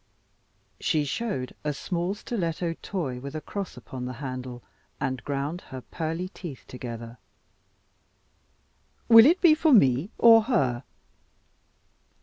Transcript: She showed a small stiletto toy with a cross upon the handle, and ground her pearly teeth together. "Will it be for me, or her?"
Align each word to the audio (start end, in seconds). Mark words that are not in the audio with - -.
She 0.79 1.05
showed 1.05 1.53
a 1.63 1.73
small 1.73 2.15
stiletto 2.15 2.73
toy 2.81 3.19
with 3.19 3.35
a 3.35 3.39
cross 3.39 3.77
upon 3.77 4.05
the 4.05 4.13
handle, 4.17 4.63
and 4.99 5.23
ground 5.23 5.61
her 5.69 5.81
pearly 5.81 6.29
teeth 6.29 6.65
together. 6.67 7.19
"Will 9.09 9.27
it 9.27 9.41
be 9.41 9.53
for 9.53 9.71
me, 9.71 10.09
or 10.17 10.41
her?" 10.45 10.85